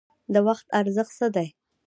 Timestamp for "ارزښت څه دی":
0.79-1.47